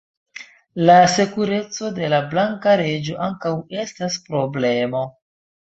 [0.89, 3.55] La sekureco de la blanka reĝo ankaŭ
[3.87, 5.07] estas problemo.